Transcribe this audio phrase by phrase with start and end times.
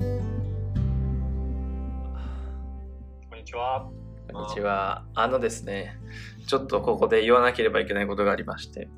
[3.36, 3.88] んにちは。
[4.32, 5.04] こんにちは。
[5.14, 5.96] あのですね、
[6.48, 8.88] ちょっとここで言わなければいけないことがありまして、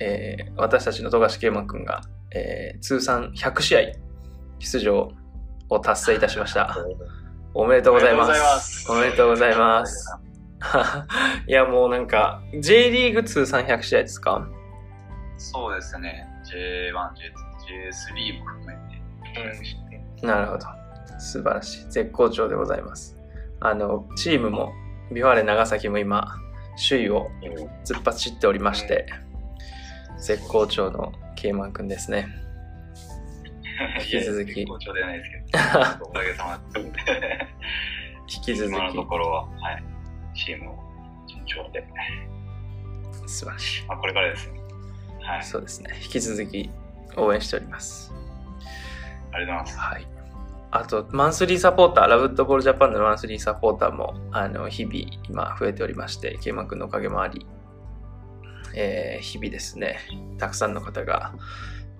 [0.00, 2.02] えー私たちの富樫圭馬くんが、
[2.32, 3.80] えー通算100試合
[4.60, 5.10] 出場
[5.68, 6.76] を達成いたしました。
[7.52, 8.86] おめでとうございます。
[8.88, 10.16] おおめでとうございまますす。
[11.48, 14.46] いや、もうなんか、J リーグ通算100試合ですか？
[15.38, 16.28] そうですね。
[16.44, 16.94] J1、J2、
[17.90, 19.89] J3 も含めて。
[20.22, 20.66] なるほど。
[21.18, 21.90] 素晴らしい。
[21.90, 23.16] 絶好調でございます。
[23.60, 24.72] あの、チームも、
[25.12, 26.28] ビファーレ長崎も今、
[26.88, 27.30] 首位を
[27.84, 29.06] 突っ走っておりまして、
[30.18, 32.28] 絶好調のケイマンくんですね。
[34.00, 37.48] 引き続きいや好調ではないですけど、おかげさまで。
[38.28, 39.84] 引き続今のとき、ころは、はい、
[40.34, 40.78] チームを
[41.26, 41.84] 順調で、
[43.26, 43.86] 素晴らしい。
[43.86, 44.60] まあ、これからですね。
[45.22, 45.98] はい、そうですね。
[46.02, 46.70] 引き続き
[47.16, 48.12] 応援しております。
[49.32, 49.78] ありがとうございます。
[49.78, 50.06] はい。
[50.72, 54.94] あと、マンスリーサポーター、ラブットボールジャパンのマンスリーサポーターも、あの、日々、
[55.28, 57.44] 今、増えておりまして、ケイマン君のおかげもあり、
[58.74, 59.98] えー日々ですね、
[60.38, 61.32] たくさんの方が、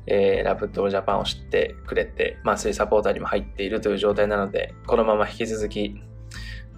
[0.06, 6.00] えーラブットボールジャパンを知ってくれて、マンスリーサポーターにも入っているという状態なので、このまま引き続き、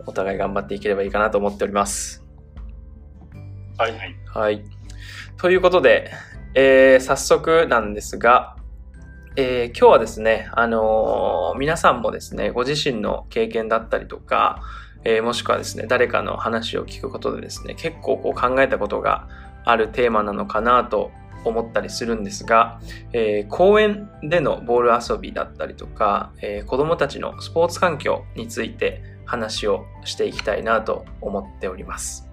[0.07, 2.25] お互い頑張っていければいいかなと思っております。
[3.77, 3.93] はい。
[3.93, 4.17] はい。
[4.33, 4.65] はい。
[5.37, 6.11] ということで、
[6.55, 8.57] えー早速なんですが、
[9.37, 14.61] えー今日はですね、あのー皆さんもですね、ご自身の経験だったりとか、
[15.05, 19.29] えーもしくはですね、誰かの話を聞くことでですね、結構こう考えたことが
[19.65, 21.11] あるテーマなのかなと
[21.45, 22.79] 思ったりするんですが、
[23.15, 32.29] えー公園でのボール遊びだったりとか、えー子供たちのスポーツ環境について話をしていきたいなと思っております。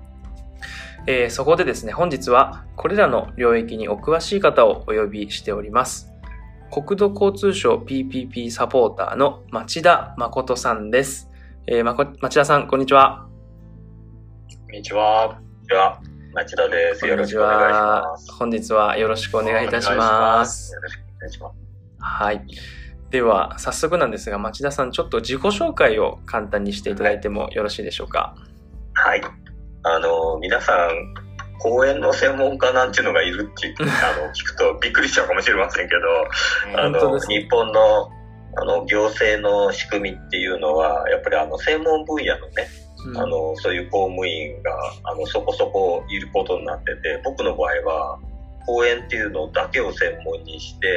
[1.08, 6.09] えーそこでですね、本日はこれらの領域にお詳しい方をお呼びしております。
[6.72, 11.30] 国土交通省 PPP サポーターの町田誠さんです。
[11.68, 13.28] えーまこ町田さん、こんにちは。
[14.48, 15.40] こんにちは。
[15.68, 16.00] では、
[16.34, 17.08] 町田です。
[17.08, 18.32] よろしくお願いします。
[18.34, 20.74] 本日はよろしくお願いいたします。
[20.74, 21.56] よろしくお願いします。
[21.98, 22.46] はい。
[23.10, 28.36] では、早速なんですが、町田さん、ちょっと自己紹介を簡単にしていただいてもよろしいでしょうか？
[28.94, 29.22] はい。
[29.82, 31.29] あの、皆さん、
[31.60, 36.02] 公園の専門家なんていうのがいるって あの聞くとびっくりしちゃうかもしれませんけど、
[36.80, 38.12] あの、日本の
[38.58, 42.68] あの行政の仕組みっていうのは、やっぱりあの専門分野のね、
[43.06, 43.18] うん。
[43.18, 44.72] あの、そういう公務員が、
[45.04, 48.20] あの、そこそこいることになってて、僕の場合は、
[48.66, 50.88] 公園っていうのだけを専門にして、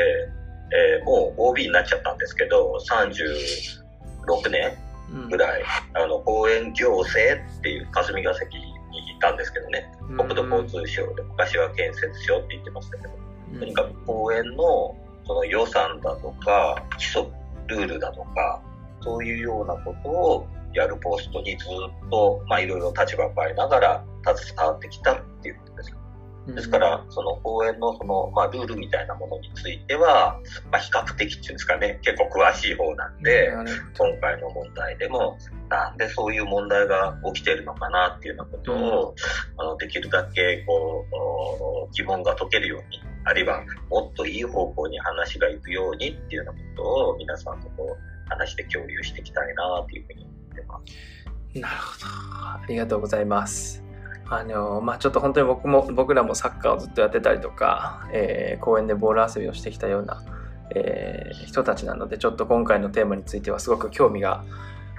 [0.74, 4.72] えーもう OB になっちゃったんですけど、36年
[5.12, 5.62] うんぐらい、
[5.94, 8.71] あの、公園行政っていう霞が関
[9.22, 13.14] にいたんですけどね、国土交通省で昔は建設省って言ってましたけど、
[13.60, 17.30] とにかく公園のその予算だとか、規則、
[17.68, 18.60] ルールだとか、
[19.00, 26.01] そういうようなことをやるポストにずっと、まあいろいろ立場を変えながら携わってきたっていうことです。
[26.46, 33.52] うんですから、その公園のその、まあルールみたいなものについては、まあ比較的っていうんですかね、結構詳しい方なんで、
[33.98, 35.38] 今回の問題でも、
[35.68, 39.14] なんでそういう問題が起きてるのかなっていうようなことを、
[39.58, 51.60] あのできるだけこうお疑問が解けるように、あるいはもっといい方向に話がいくようにっていうようなことを皆さんとこう話して共有していきたいなっていうふうに思ってます。
[51.60, 52.06] なるほど。
[52.06, 53.91] ありがとうございます。
[54.34, 60.22] あの、まあ、ちょっと本当に僕も、僕らもサッカーをずっとやってたりとか、えー公園でボール遊びをしてきたような、
[60.74, 64.42] えー人たちなので、ちょっと今回のテーマについてはすごく興味が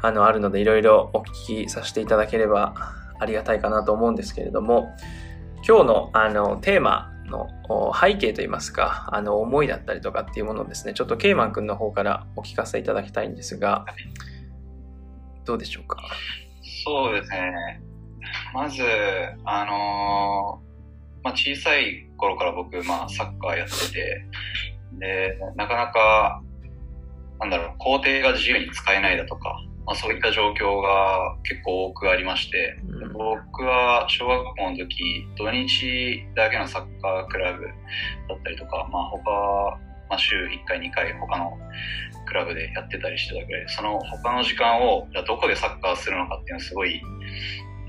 [0.04, 2.76] あのあるので、いろいろお聞きさせていただければ
[3.20, 4.96] ありがたいかなと思うんですけれども、
[5.68, 13.86] 今日のあのテーマのお背景といいますか、あの思いだったりとかっていうものをですね、ちょっとケイマン君の方からお聞かせいただきたいんですが、
[15.46, 15.98] どうでしょうか？
[16.86, 17.82] そうですね。
[18.54, 18.84] まず、
[19.46, 20.74] あのー
[21.24, 24.26] まあ、小さい頃から僕、まあ、サッカーやってて、
[25.00, 26.42] で、なかなか、
[27.40, 29.56] なんだろう、校庭が自由に使えないだとか、
[29.86, 33.14] まあ、そういった状況が結構多くありまして、うん。
[33.14, 37.70] 僕は小学校の時、土日だけのサッカークラブだ
[38.36, 39.80] ったりとか、まあ、他、
[40.10, 41.58] まあ、週1回、2回他の
[42.26, 47.02] クラブでやってたりしてたぐらいで、その他の時間をじゃあどこでサッカーするのかっていうのはすごい、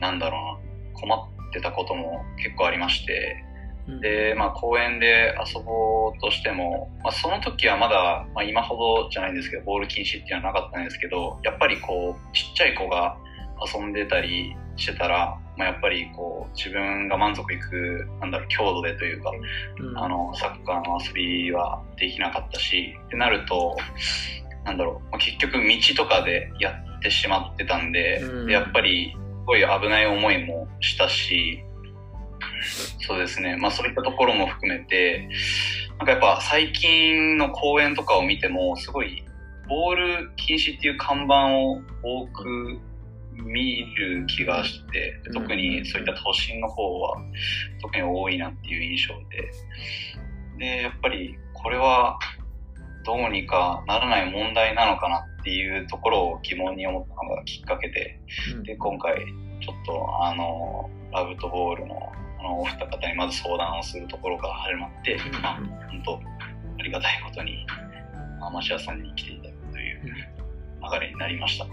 [0.01, 0.61] なんだろ
[0.93, 3.45] うな、困ってたことも結構ありまして、
[4.01, 13.17] で、まあ、公園で遊ぼうとしても、まあ、その時はまだ、まあ、今ほどじゃないんですけど、ボール禁止っていうのはなかったんですけど、やっぱりこう、ちっちゃい子が
[13.75, 19.31] 遊んでたりしてたら、まあ、やっぱりこう、自分が満足いく、なんだろう、強度でというか、
[19.79, 19.99] うん。
[19.99, 23.77] あの、サッカーの遊びはできなかったし、ってなると、
[24.65, 28.51] なんだろう、結局道とかでやってしまってたんで、うん。
[28.51, 31.65] やっぱりすごい危ない思いもしたし、
[33.07, 35.29] そうですね、まあそういったところも含めて、
[35.99, 39.23] なんかやっぱ最近の公園とかを見ても、すごい
[39.69, 42.79] ボール禁止っていう看板を多く
[43.33, 47.17] 見る気がして、うん特にそういった都心の方は
[47.83, 49.51] 特に多いなっていう印象で、
[50.59, 52.19] で、やっぱりこれは
[53.05, 58.19] どうにかならない問題なのかなっていうところを疑問に思ったのがきっかけで、
[58.65, 59.19] で、今回
[59.61, 65.57] ちょっとあの、ラブとボールのあのお二方にまず相談をするところから始まって、まあ、
[65.91, 66.21] 本当
[66.79, 67.67] ありがたいことに、
[68.41, 71.67] まあ、マシアさんに来ていただくという流れになりました。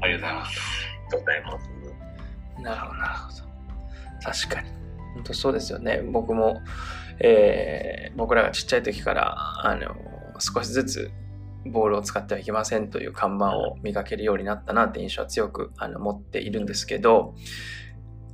[0.00, 0.60] ありがとうございます。
[0.88, 2.62] ありがとうございます。
[2.62, 4.32] なるほど、なるほど。
[4.32, 4.70] 確かに。
[5.14, 6.02] 本当そうですよね。
[6.02, 6.60] 僕も、
[7.20, 9.34] えー僕らがちっちゃい時から、
[9.66, 9.94] あの、
[10.38, 11.10] 少しずつ
[11.66, 17.34] ボールを使ってはいけませんという看板を見かけるようになったなって印象は強くあの持っているんですけど、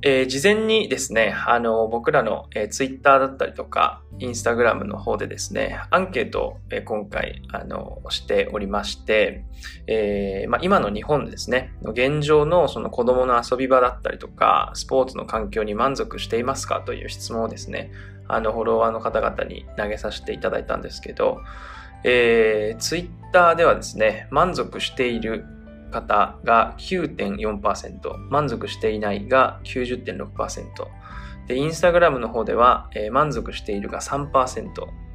[0.03, 9.45] えー事前にですね、あの、僕らの、えー、ツイッターだったりとか、インスタグラムの方でですね、アンケートを、えー今回、あの、しておりまして、
[9.85, 17.91] えーまあ、今の日本ですね、現状のその子供の遊び場だったりとか、スポーツの環境に満足していますかという質問をですね、
[18.27, 21.41] あの、フォロワーの方々に投げさせていただいたんですけど、
[22.03, 25.45] えー、ツイッターではですね、満足している
[25.91, 30.65] 方が9.4%、満足していないが90.6%、
[31.47, 34.71] で、インスタグラムの方では、えー満足しているが3%、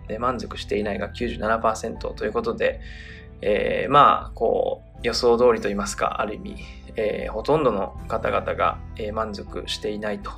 [0.07, 2.81] で、満足していないが97%ということで、
[3.43, 6.57] えーまあ、こう、予想通りといいますか、ある意味、
[6.97, 10.31] えーほとんどの方々が、えー満足していないと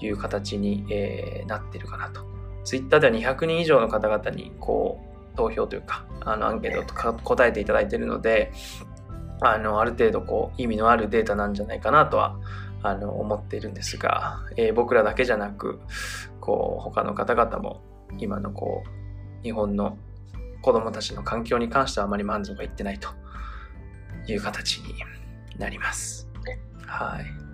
[0.00, 2.22] いう形に、えーなっているかなと。
[2.64, 8.52] ツイッターでは200人以上の方々に、こう、投票というか、あの、アンケートとか答えていただいているので、
[9.40, 12.36] あの、ある程度、こう、意味のあるデータなんじゃないかなとは、
[12.82, 15.80] あの、思っているんですが、えー僕らだけじゃなく、
[16.40, 17.82] こう、他の方々も、
[18.18, 19.96] 今のこう、日本の
[20.62, 23.08] 子供たちの環境に関してはあまり満足がいってないと
[24.26, 24.94] いう形に
[25.58, 26.28] なります。
[26.86, 27.49] はい。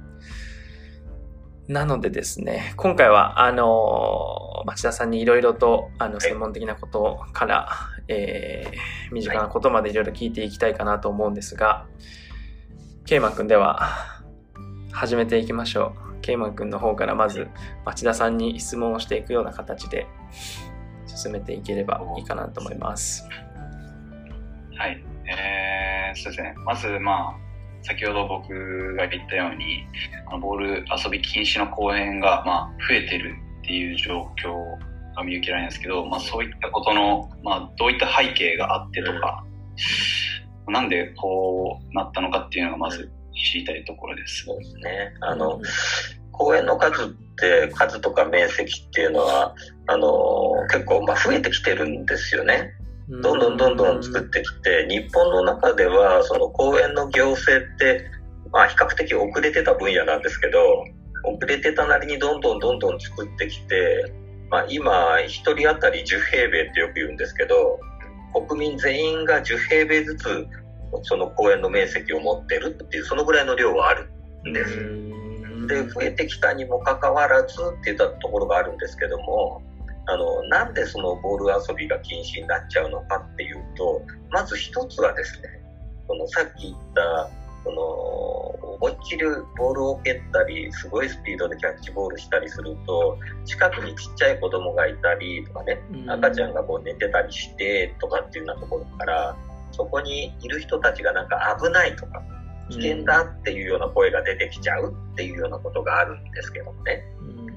[1.68, 7.68] なのでですね、今回は、あの、町田さんにいろいろと、あの、い専門的なことから、
[8.08, 8.76] えー
[9.12, 11.86] 身近なことまでいろいろ聞いていきたいかなと思うんですが、
[13.04, 14.16] ケイマン君では、
[14.92, 16.20] 始めていきましょう。
[16.22, 17.48] ケイマン君の方からまず、
[17.84, 20.06] 町田さんに質問をしていくような形で
[21.06, 23.28] 進めていければいいかなと思います。
[24.76, 25.04] はい。
[25.26, 26.54] えー、そうですね。
[26.64, 27.45] まず、まあ、
[27.82, 29.86] 先ほど僕が言ったように、
[30.26, 34.54] あのボール遊び禁止の公園が、まあ、増えてるっていう状況
[35.14, 39.44] が見受けられるんですけど、まあ、そういったことの、まあ、どういった背景があってとか、
[40.68, 43.10] なんでこうなったのかっていうのがまず
[43.52, 44.44] 知りたいところです。
[44.44, 45.14] そうですね。
[45.20, 45.60] あの、
[46.32, 47.06] 公園の数っ
[47.36, 49.54] て、数とか面積っていうのは、
[49.86, 50.10] あの、
[50.70, 52.72] 結構、まあ、増えてきてるんですよね。
[53.08, 58.10] どんどんどんどん作ってきて、日本の中では、その公園の行政って、
[58.52, 60.84] まあ、比較的遅れてた分野なんですけど、
[61.24, 64.12] 遅れてたなりにどんどんどんどん作ってきて、
[64.50, 67.78] まあ、今、一人当たり10平米ってよく言うんですけど、
[68.48, 70.46] 国民全員が10平米ずつ、
[71.02, 74.10] その公園の面積を持ってるっていう、そのぐらいの量はある
[74.48, 74.76] んです。
[75.68, 79.62] で、増えてきたにもかかわらずっていったところがあるんですけども、
[80.06, 85.48] あの、なんでそのボール遊びが禁止になっちゃうのかっていうと、まず一つはですね、
[86.06, 87.30] そのさっき言った、
[87.64, 87.82] その、
[88.76, 89.24] 思いっきり
[89.58, 99.36] ボールを蹴ったり、すごいスピードでキャッチボールしたりすると、近くにちっちゃい子供がいたりとかね、赤ちゃんがこう寝てたりしてとかっていうようなところから、
[99.72, 102.22] そこにいる人たちがなんか危ないとか、
[102.70, 107.02] 危険だっていうような声が出てきちゃうっていうようなことがあるんですけどもね。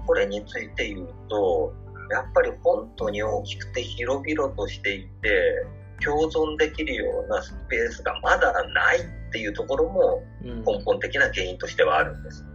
[0.06, 1.72] これについて言うと、
[2.12, 5.66] やっぱり本当に大きくて広々としていて、
[6.04, 12.46] 共存できるようなスペースがまだないっていうところも根本的な原因としてはあるんです。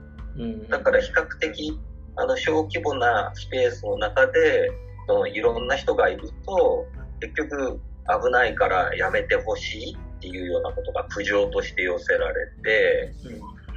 [0.69, 1.79] だから比較的
[2.17, 4.71] あの小規模なスペースの中で
[5.07, 6.87] そのいろんな人がいると
[7.21, 7.81] 結局
[8.23, 13.13] 危ないからやめてほしいっていうようなことが苦情として寄せられて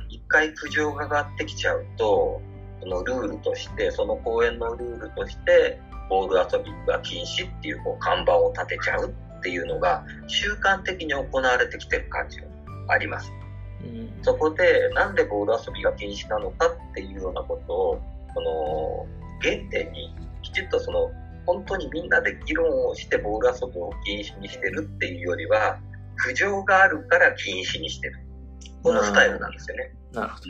[0.09, 2.41] 一回苦情が上がってきちゃうと
[2.81, 5.79] そのルールとしてその公園のルールとして
[6.09, 12.47] ボール遊びが禁止っていうこう看板を立てちゃうっていうのが習慣的に行われてきてる感じが
[12.89, 13.31] あります。
[14.23, 18.01] そこでなんでボール遊びが禁止なのかっていうようなことを
[18.33, 19.07] その
[19.41, 21.11] 原点にきちっとその
[21.45, 25.79] 本当にみんなで議論をしてボール遊びを禁止にしてるっていうよりは
[26.17, 28.19] 苦情があるから禁止にしてる。
[28.83, 29.93] このスタイルなんですよね。
[30.13, 30.43] なるほど。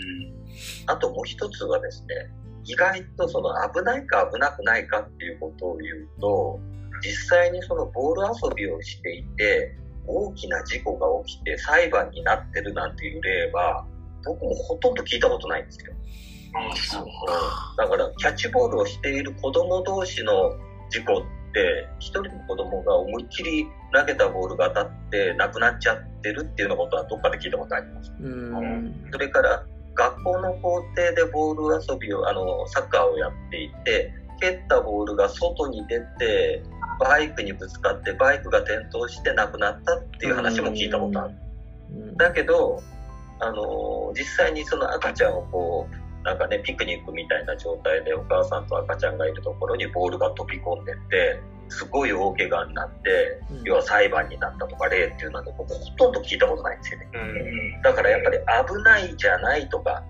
[0.93, 2.29] あともう一つはですね、
[2.65, 6.59] 意外とその危ないか危なくないかっていうことを言うと、
[7.01, 13.85] 実際にそのボール遊びをしていて、大きな事故が起きて裁判になってるなんていう例は、
[14.25, 15.93] 僕もほとんど聞いたことないんですよ。
[16.55, 17.05] あそう
[17.77, 20.55] だからキャッチボールをしている子供同士の
[20.89, 21.21] 事故っ
[21.57, 28.13] て一人の子供が思いっきり投げたボールが当たって亡くなっちゃってるっていうようなことはどっかで聞いたことあります。
[28.21, 29.09] うん。
[29.11, 29.63] それから
[29.95, 36.61] 学校の校庭でボール遊びをあのサッカーをやっていて蹴ったボールが外に出て
[36.99, 41.35] バイクにぶつかってバイクが転倒して亡くなったっていう話も聞いたことある。
[41.91, 42.17] うん。
[42.17, 42.81] だけど、
[43.39, 57.07] あの実際にその赤ちゃんをこう、なんかね、ピクニックみたいな状態でお母さんと赤ちゃんがいるところにボールが飛び込んでって、すごい大怪我になって、うん要は裁判になったとか例っていうのはね、僕ほとんど聞いたことないんですよね。
[57.13, 57.17] う
[57.79, 57.81] ん。
[57.81, 60.03] だからやっぱり危ないじゃないとか、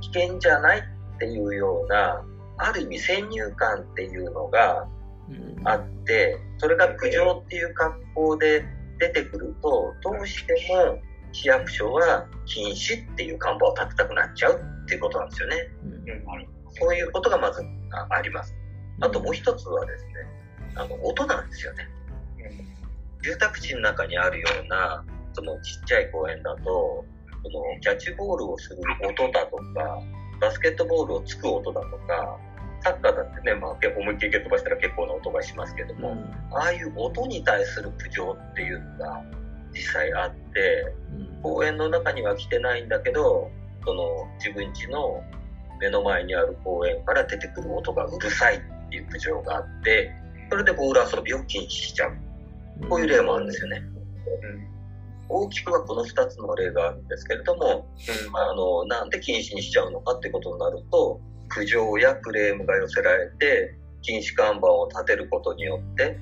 [0.00, 2.24] 危険じゃないっていうような、
[2.56, 4.88] ある意味先入観っていうのが
[5.28, 8.64] うんあって、それが苦情っていう格好で
[8.98, 10.98] 出てくると、どうしても
[11.32, 15.56] 市役所は禁止っていう看板を立てたくなっちゃうっていうことなんですよね。
[15.84, 16.48] うん
[16.80, 18.54] そういうことがまずああります。
[19.00, 20.12] あともう一つはですね、
[20.76, 21.88] あの、音なんですよね。
[23.22, 27.04] 住宅地の中にあるような、そのちっちゃい公園だと、
[27.42, 28.76] そのキャッチボールをする
[29.06, 30.02] 音だとか、
[30.40, 32.38] バスケットボールをつく音だとか、
[32.82, 39.22] サッカーだってね、まあ、結構思いっきり蹴っ飛ばしたら結構な音がしますけども、うんああいう音に対する苦情っていうのが
[39.72, 43.50] 実際あって、うん公園の中には来てないんだけど、
[43.84, 44.04] その
[44.38, 45.22] 自分家の
[45.80, 50.10] 目の前にある公園から出てくる音がうるさいっていう苦情があって、
[50.50, 52.16] それでボール遊びを禁止しちゃう。
[52.88, 53.82] こういう例もあるんですよね。
[55.28, 57.86] 大きくはこの2つの例があるんですけれども、
[58.34, 66.18] あの、なんで禁止にしちゃうのかってことになると、苦情やクレームが寄せられて、禁止看板を立てることによって、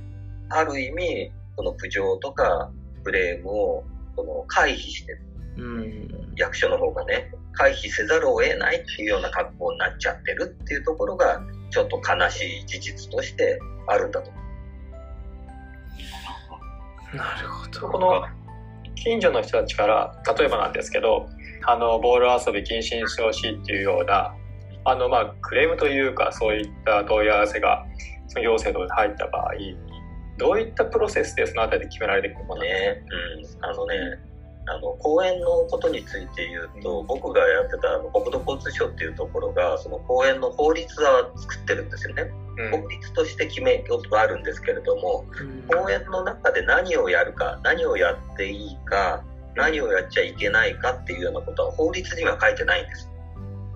[0.48, 2.70] ある意味、その苦情とか
[3.04, 3.84] クレームを
[4.16, 5.20] その回避してる。
[5.58, 6.34] うん。
[6.36, 13.58] 役所の方がね、回避せざるを得ないっていうような格好になっちゃってるっていうところが、ちょっと悲しい事実として
[13.88, 14.30] あるんだと。
[17.14, 17.88] なるほど。
[17.88, 18.24] この
[18.94, 21.28] 近所の人たちから例えばなんですけど
[21.64, 24.34] あのボール遊び禁止にしてほしいっていうような
[24.84, 27.86] あのまあクレームというかそういった問い合わせが
[28.26, 29.52] その行政の方に入った場合
[30.38, 32.56] どういったプロセスでそのあたりで決められていくのか？
[32.56, 33.04] な、ね、
[33.60, 33.94] うん、あのね、
[34.68, 42.30] あの、公園のことについて言うと、僕がやってたあの国土交通省っていうところが、その公園の法律は作ってるんですよね。
[42.58, 42.82] うん。
[42.82, 45.62] 法律として決めようとあるんですけれども、うん。
[45.68, 49.22] 公園の中で何をやるか、何をやっていいか、
[49.54, 53.08] 何をやっちゃいけないかっていうようなことは法律には書いてないんです。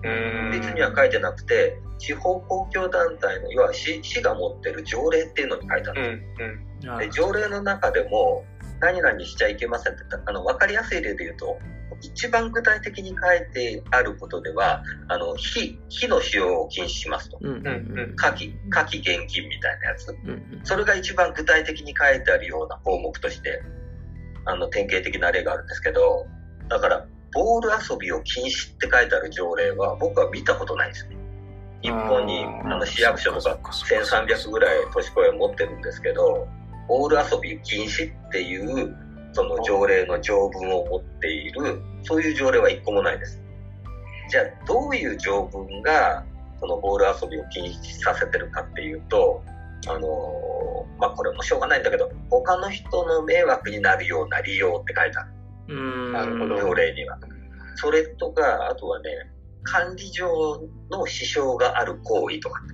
[0.03, 0.51] うん。
[0.51, 6.35] 法律には書いてなくて、地方公共団体の、要は市市が持ってる条例っていうのに書いてあうるんん。
[6.35, 6.89] です。
[6.89, 6.97] うん。
[6.97, 8.43] で条例の中でも、
[8.81, 11.57] 何々しちゃいけませんってあの、わかりやすい例で言うと、
[12.01, 17.37] 一番具体的に書いてあることでは、あの、火、火の使用を禁止しますと。
[17.41, 17.69] うんうんう
[18.13, 20.09] ん火器、火器厳禁みたいなやつ。
[20.09, 23.61] うんそれが一番具体的に書いてあるような項目として、
[24.45, 26.25] あの、典型的な例があるんですけど、
[26.67, 31.15] だから、ボール遊びを禁止って書いてある条例は僕は見たことないんですね。
[31.81, 36.47] 日本に、あの、市役所とか1300ぐらい都市公園持ってるんですけど、
[36.91, 38.93] ボール遊び禁止っていう、
[39.31, 43.41] その条例の条文を持っている、そういう条例は一個もないです。
[44.29, 46.25] じゃあ、どういう条文が、
[46.59, 49.41] そのボール遊びを禁止させてるかっていうと、
[49.87, 55.31] あのーまあ、これもしょうがないんだけど、他の人の迷惑になるような利用って書いてある。
[55.69, 57.17] うんなるほど条例には。
[57.75, 59.09] それとか、あとはね、
[59.63, 60.27] 管理上
[60.89, 62.73] の支障がある行為とかって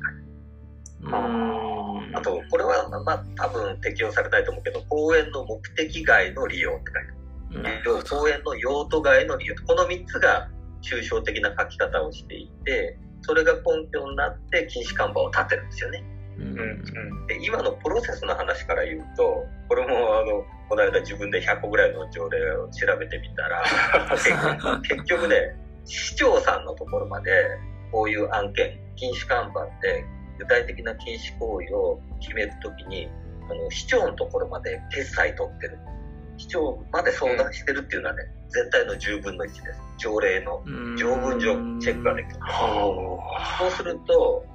[1.03, 1.96] 書いてある。
[2.09, 7.81] うんあと、これは、まあ、多分適用されないと思うけど、公園の目的外の利用って書いてある。
[7.85, 9.55] 要は公園の用途外の利用。
[9.67, 10.49] この3つが
[10.81, 13.61] 抽象的な書き方をしていて、それが根
[13.91, 16.03] 拠になって禁止看板を立てるんですよね。
[16.37, 23.63] うんうんうんで、今のプロセスの話から言うと、これもあの、この間自分で100個ぐらいの条例を調べてみたら、
[24.81, 27.31] 結結局ね、市長さんのところまで、
[27.91, 30.05] こういう案件、禁止看板で
[30.37, 33.07] 具体的な禁止行為を決めるときに、
[33.49, 35.77] あの、市長のところまで決裁取ってる。
[36.37, 39.63] 市長まで相談してるっていうのはね、全体の10分の1です。
[39.97, 40.63] 条例の
[40.95, 42.35] 条文上チェックができる。
[43.57, 44.45] そうすると、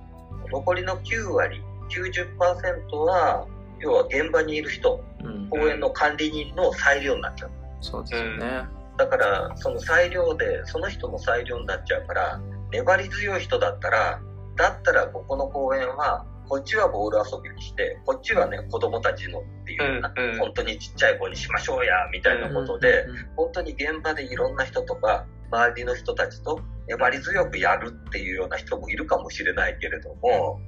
[0.51, 1.61] 残りの9割、
[1.91, 3.47] 90%は、
[3.81, 7.51] 要は現場にいる人、うん公園の管理人の裁量になっちゃう。
[7.83, 8.65] そうですよね。
[8.97, 14.21] だから、その裁量で、その人の裁量になっちゃうから、粘り強い人だったら、
[14.57, 20.39] だったらここの公園は、こっちはボール遊びにして、こっちはね、子供たちのっていうような、うんうん。
[20.39, 23.07] 本当にちっちゃい子にしましょうや、みたいなことで、
[23.37, 30.61] 本当に現場でいろんな人とか、周りの人たちと粘り強くやるっていうような人もいるかもしれないけれども、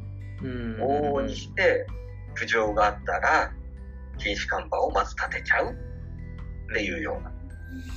[0.43, 1.87] うん、うん往々にして
[2.35, 3.53] 苦情があったら、
[4.19, 7.33] 禁止看板をまず立てちゃうっていうような、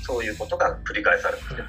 [0.04, 1.66] そういうことが繰り返されてる。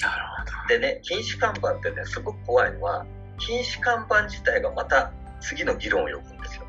[0.00, 0.24] なる
[0.62, 3.06] ほでね、禁止看板ってね、すごく怖いのは、
[3.38, 6.64] 禁止看板自体がまた次の議論を呼ぶんですよ。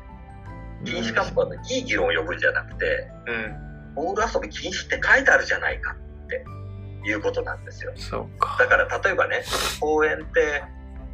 [0.84, 3.32] 禁止看板のいい議論を呼ぶんじゃなくて、ど。
[3.32, 3.66] うん。
[3.94, 6.44] ボール遊び禁止って書いてあるじゃないかって
[7.08, 7.92] いうことなんですよ。
[7.96, 8.56] そうか。
[8.58, 9.42] だから例えばね、
[9.80, 10.62] 公園って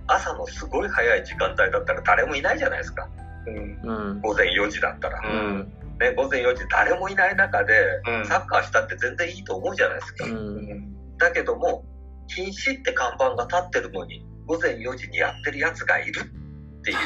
[0.09, 3.09] 朝のすごい早い時間帯だったら誰もいないじゃないですか。
[3.47, 3.81] うん。
[3.83, 4.21] うん。
[4.21, 5.21] 午前4時だったら。
[5.21, 5.73] うん。
[6.01, 7.73] ね、午前4時誰もいない中で
[8.09, 10.25] うんサッカーしたって全然いいと思うじゃないですか。
[10.25, 11.17] うん。
[11.19, 11.85] だけども、
[12.27, 16.97] 禁止って看板が立ってるのに、午前4時にやってるやつがいるっていう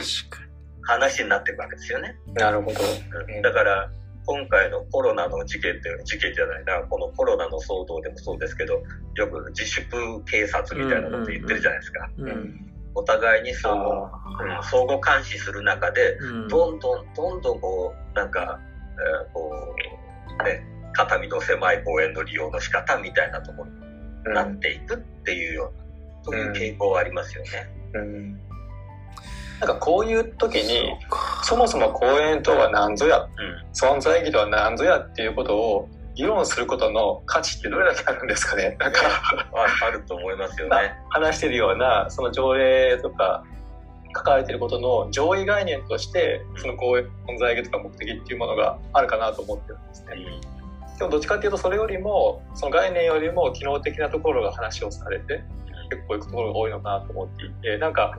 [0.82, 2.16] 話になってるわけですよね。
[2.34, 2.80] なるほど。
[2.80, 3.90] うんだから、
[4.26, 8.82] 今回のコロナの事件って、事件じゃないな、このコロナの騒動でもそうですけど、
[9.14, 12.10] よく自粛警察みたいなこと言ってるじゃないですか。
[12.94, 16.48] お互いに相互、うん、相互監視する中で、うん。
[16.48, 18.58] どんどんどんどんこう、なんか、
[19.24, 19.52] えーこ
[20.40, 23.70] う、ね、肩身の狭い公園の利用の仕方みたいなところ
[24.30, 25.85] になっていくっていうような、
[26.26, 27.50] そういう傾向はありますよね。
[27.94, 28.32] うん。
[29.60, 30.92] なんかこういう時に、
[31.44, 33.28] そもそも公園とは何ぞや、うん。
[33.72, 39.00] 存在意義とは何ぞやっていうことを議論することの価値ってどれだけあるんですかねなんか、
[39.54, 40.94] ああると思いますよね。
[41.10, 43.44] 話してるような、その条例とか、
[44.16, 50.56] 書かれてることの上位概念として、その公園存在意義とか目的っていうものがあるかなと思ってるんですね。
[50.98, 55.42] でもどっちかっていうとそれよりもその概念よりも機能的なところが話をされて
[55.88, 58.18] 結構いくところが多いのかなと思っていてなんか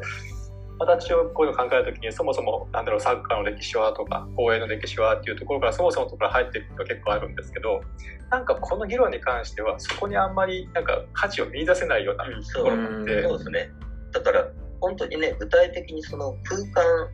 [0.79, 7.81] 私をこういうの考えるときにそもそもなんだろうサッカーの歴史はとか公営の歴史はっていうところからそもそものところ入っていくのが結構あるんですけど
[8.29, 13.69] なんかこの議論に関してはそこにあんまりなんか価値を見出せないようなうんところがあって、そうですね。
[14.11, 14.47] だから、
[14.81, 17.09] 本当にね、具体的にその空間、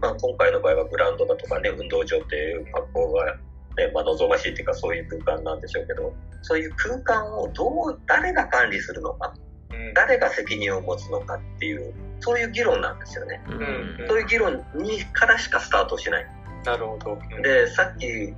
[0.00, 3.34] まあ、今回の場合はグラウンドだとかね、運動場っていう格好が、
[3.76, 9.45] ね、まあ、望ましいっていうか、そういう空間なんでしょうけど、そういう空間をどう、誰が管理するのか、うん
[9.96, 13.42] 誰が責任を持つのかっていう、そういう議論なんですよね。
[13.48, 13.54] うん。
[13.54, 16.26] うんそういう議論にからしかスタートしない。
[16.64, 18.34] なるほど、うんで、さっき、ね、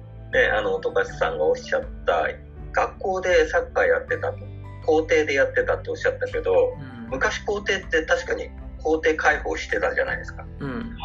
[0.57, 2.29] あの、富樫さんがおっしゃった、
[2.73, 4.39] 学校でサッカーやってたと、
[4.87, 6.75] 校庭でやってたっておっしゃったけど、
[7.11, 8.51] 昔校庭って確かに
[8.83, 10.45] 校庭開放してたじゃないですか。
[10.61, 10.97] うん。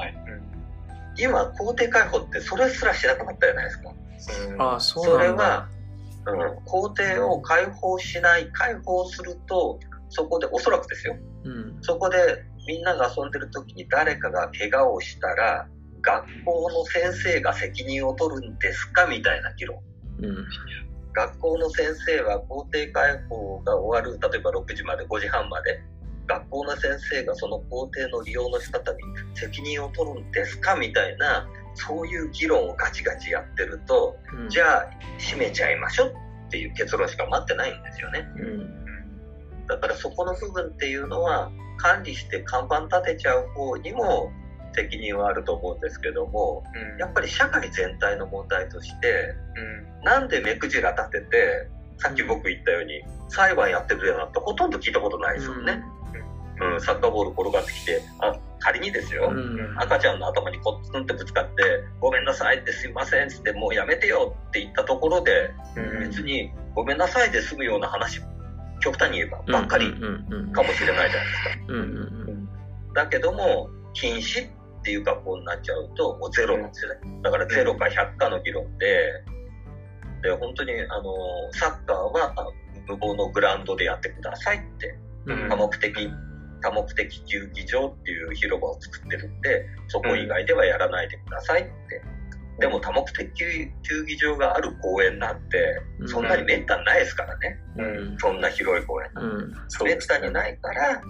[1.17, 3.89] 今、校庭開放ってそれすらしなくなったじゃないですか。
[3.89, 5.43] うんああ、そうそれなんだ。
[5.43, 5.67] は、
[6.25, 9.79] うん、校庭を開放しない、開放すると、
[10.13, 11.15] そこで、おそらくですよ。
[11.43, 11.77] うん。
[11.81, 12.17] そこで
[12.67, 15.67] みんなが遊んでる時に誰かが怪我をしたら、
[16.01, 19.81] 学校の先生が責任を取るんですかみたいな議論。
[20.21, 20.47] うん。
[21.13, 25.81] 学校の先生は校庭開放が終わる、例えば6時まで5時半まで、
[26.27, 28.99] 学校の先生がその校庭の利用の仕方に
[29.35, 34.49] 責任を取るんですかみたいな、そういう議論をガチガチやってると、うん。
[34.49, 36.13] じゃあ閉めちゃいましょう
[36.47, 38.27] っていう結論しか待ってないんですよね。
[38.37, 38.82] うん。
[39.67, 44.31] だからそこの部分っていうのは、管理して看板立てちゃう方にも
[44.73, 46.99] 責任はあると思うんですけども、うん。
[46.99, 49.33] やっぱり社会全体の問題として、
[49.99, 50.03] うん。
[50.03, 55.83] なんで目くじら立てて、さっき僕言ったように、裁判やってくれなんてほとんど聞いたことないですよね。
[56.61, 59.75] うん、サッカーボール転がってきて、あ、仮にですよ、うん。
[59.77, 61.53] 赤ちゃんの頭にコツンってぶつかって、
[61.99, 66.09] ごめんなさいってすいませんっつって、もうやめてよって言ったところで、うん。
[66.09, 68.21] 別にごめんなさいで済むような話、
[68.83, 70.51] 極端に言えばばっかりうん。
[70.51, 71.73] かもしれないじゃないですか。
[72.93, 74.51] だけども、禁止っ
[74.83, 76.99] ていう格好になっちゃうと、もうゼロなんですよね。
[77.23, 79.23] だからゼロか100かの議論で、
[80.21, 81.13] で、本当に、あの、
[81.53, 82.47] サッカーはあ
[82.87, 85.49] 無謀のグラウンドでやってくださいって、うん。
[85.49, 86.09] 多目的、
[86.61, 92.01] 多目的球技場っていう広場を作ってるんで、そこ以外ではやらないでくださいって。
[92.59, 97.59] でも多目的球技場がある公園なんて、そんなにめったにないですからね。
[97.77, 97.81] う
[98.13, 98.17] ん。
[98.19, 99.09] そんな広い公園。
[99.15, 99.53] うん。
[99.85, 101.01] めったにないから、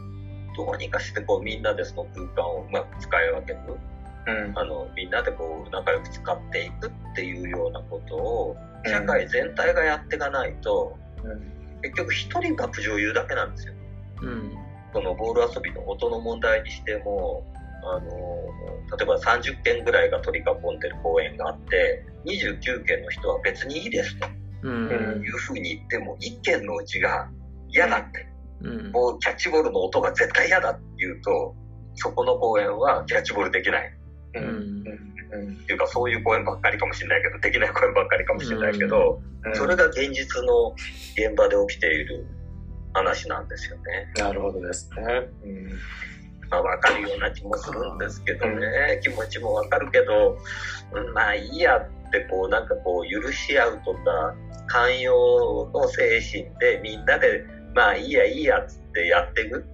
[0.55, 3.59] どうにかしてこうみんなでその空間をうまく使い分ける。
[4.25, 10.97] うんあの、みんなでこう仲良く使っていくっていうようなことを、社会全体がやっていかないと、
[11.81, 13.73] 結局一人が苦情言うだけなんですよ。
[14.21, 14.51] うん。
[14.93, 17.43] そのボール遊びの音の問題にしても、
[17.85, 24.27] あの、例えば30件ぐらいが取り囲んでる公園があって、29件の人は別にいいですと。
[24.63, 25.21] うん。
[25.23, 27.29] いうふうに言っても、一件のうちが
[27.69, 28.27] 嫌だって、
[28.61, 28.91] うん。
[28.91, 31.55] もうキャッチボールの音が絶対嫌だって言うと、
[31.95, 33.93] そこの公園はキャッチボールできない。
[34.35, 34.83] ううん。
[34.83, 34.83] ん。
[34.83, 39.55] っていうか、そういう公園ばっかりかもしれないけど、できない公園ばっかりかもしれないけど、うん。
[39.55, 40.73] それが現実の
[41.15, 42.25] 現場で起きている
[42.93, 44.11] 話なんですよね。
[44.15, 45.03] なるほどですね。
[45.43, 45.79] うん
[46.53, 50.37] まあ、わかるような気もするんですけどね、気持ちもわかるけど、
[50.93, 54.35] うんまあいいやって、こう、なんかこう、許し合うとか、
[54.67, 59.65] 寛容の精神でみんなで、まあいいやいいやっつってやっていく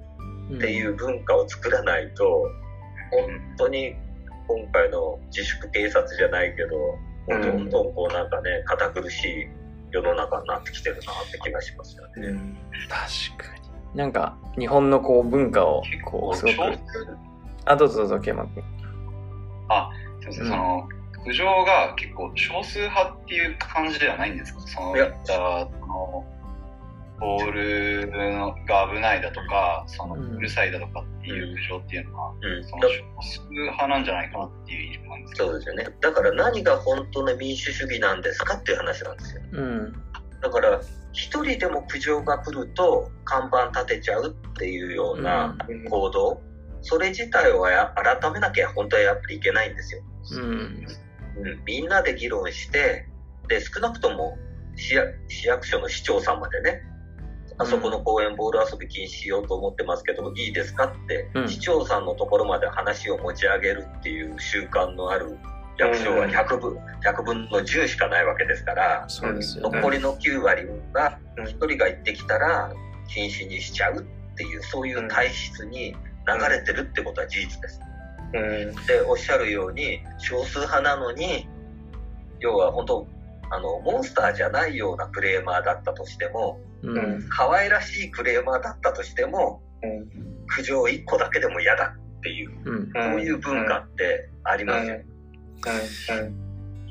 [0.56, 2.48] っていう文化を作らないと、
[3.12, 3.96] 本当に
[4.48, 6.78] 今回の自粛警察じゃないけど、
[7.28, 9.48] うんどんどんこうなんかね、堅苦しい
[9.92, 12.58] 世の中になってきてるなって気がしますよね。
[12.88, 13.59] 確かに。
[13.96, 16.64] なんか、日本のこう文化を、こう、すごく少。
[17.66, 18.64] あ、どうぞどうぞ、ケイマ君。
[20.22, 20.90] すいません、うんその
[21.26, 24.62] 苦情が結構少数派っていう感じではないんですか？
[24.62, 26.26] そのいったその
[27.20, 35.88] ボールのが危ないだとかそのうるさいだとかっていう苦情っていうのは、うんその少数派なんじゃないかなっていう印象なんですけどそうですよね。
[36.00, 39.42] だから何が本当の民主主義なんですかっていう話なんですよ。
[39.52, 40.04] うん。
[40.42, 45.58] だから、一人でも苦情が来ると看板立てちゃうっていうような
[45.90, 46.42] 行動、
[46.82, 50.02] それ自体をや改めなきゃ本当はやっぱりいけないんですよ。
[50.32, 50.88] うん。
[51.38, 53.08] うん、みんなで議論して、
[53.48, 54.38] で、少なくとも
[54.76, 54.96] 市
[55.46, 56.84] 役所の市長さんまでね、
[57.58, 61.50] あそこの公園ボール遊び禁止しようと思ってますけど、いいですかって、うん。
[61.50, 65.38] 市長さんのところまで話を持ち上げるっていう習慣のある
[65.80, 69.78] 役所は100分 ,100 分の10しかないわけですから、そうですよね。
[69.78, 72.72] 残りの9割が1人が言ってきたら
[73.08, 75.96] 禁止にしちゃうっていう、そういう体質に
[76.28, 77.80] 流れてるってことは事実です。
[78.34, 81.48] うんでおっしゃるように少数派なのに
[82.40, 83.08] 要は本当
[83.50, 87.28] あのモンスターじゃないようなクレーマーだったとしてもうん。
[87.30, 90.08] 可愛らしいクレーマーだったとしてもうん
[90.48, 92.92] 苦情1個だけでも嫌だっていううん。
[92.94, 95.02] そういう文化ってありますよ、
[95.68, 96.50] うん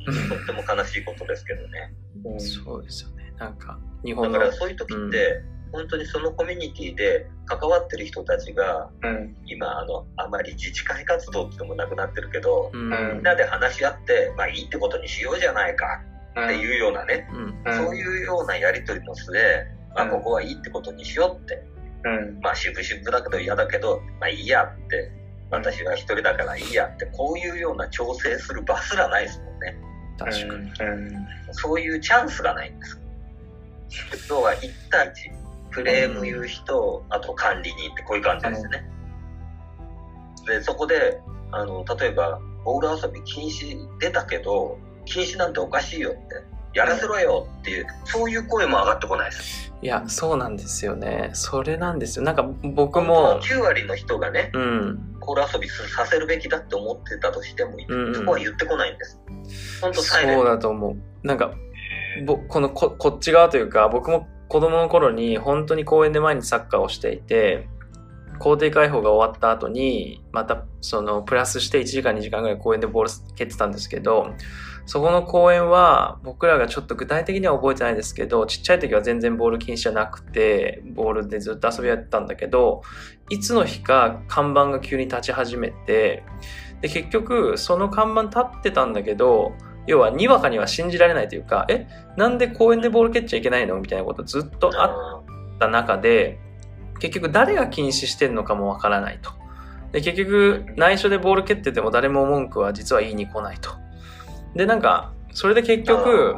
[0.29, 1.93] とっても悲しいことですけどね
[2.25, 3.33] うんそうですよね。
[3.39, 4.39] なんか、日だ本の。
[4.39, 12.89] からそういう時って、本当にそのコミュニティで関わってる人たちがうん今あのあまり自治会活動っていうのもなくなってるけど、うん。
[12.89, 17.75] みんなで話し合ってまあいいってことにしようじゃないかっていうようなね、うん。
[17.75, 19.35] そういうようなやりとりの末、
[19.95, 21.63] まあ、うんここはいいってことにしようって、
[22.05, 25.13] うんまあ、渋々だけど嫌だけど、まあ、いいやって、
[25.51, 29.77] 私は一人だからいいやって、こういうような調整する場すらないですもんね。
[30.19, 30.91] 確かに。
[30.91, 33.01] うんそういうチャンスがないんです。
[34.29, 34.59] 要は1
[34.91, 35.13] 対1、
[35.71, 38.91] クレーム言う人、あと管理人ってこういう感じですね。
[40.47, 41.21] で、そこで、
[41.53, 46.19] あの、例えば、ボール遊び禁止出たけど、禁止なんておかしいよって、
[46.75, 49.73] やらせろよっていう、そういう声も上がってこないです。
[49.81, 51.31] いや、そうなんですよね。
[51.33, 52.25] それなんですよ。
[52.25, 52.43] なんか
[52.75, 55.18] 僕も、9割の人がね、うん。
[55.29, 59.21] ボール遊びさせるべきだって思ってたとしても、うんそこは言ってこないんです。
[59.83, 60.51] 本当サイレンそうト。
[60.51, 61.27] だと思う。
[61.27, 61.53] なんか、
[62.25, 67.69] ぼこのここっち側というか、僕も子供の頃に本当に公園で毎日サッカーをしていて、
[68.39, 74.33] 校庭開放が終わった後に、またそのプラスして1時間2時間ぐらい公園でボール蹴ってたんですけど、
[74.87, 82.81] そこの公園は僕らがちょっと具体的には覚えてないですけど、ちっちゃい時は全然ボール禁止じゃなくて、ボールでずっと遊びやってたんだけど、
[83.31, 86.25] いつの日か看板が急に立ち始めて、
[86.81, 89.53] で、結局その看板立ってたんだけど、
[89.87, 91.87] 要はにわかには信じられないというか、え、
[92.17, 96.39] なんで公園でボール蹴っちゃいけないのみたいなことずっとあった中で、
[97.01, 99.31] 結局誰が禁止してるのかもわからないと。
[99.93, 103.71] で、結局内緒でボール蹴ってても誰も文句は実は言いに来ないと。
[104.55, 106.37] で、なんか、それで結局、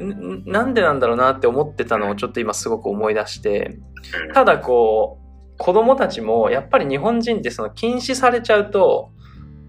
[0.00, 3.78] んなんでなんだろうなって思ってたのをちょっと今すごく思い出して、
[4.26, 5.23] うんただこう、
[5.58, 9.10] 子供たちもやっぱり日本人ってその禁止されちゃうと、